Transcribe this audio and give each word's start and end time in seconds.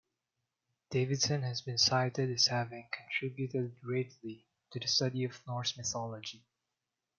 Davidson 0.89 1.43
has 1.43 1.61
been 1.61 1.77
cited 1.77 2.31
as 2.31 2.47
having 2.47 2.89
"contributed 2.91 3.75
greatly" 3.83 4.47
to 4.71 4.79
the 4.79 4.87
study 4.87 5.23
of 5.25 5.45
Norse 5.45 5.77
mythology. 5.77 6.43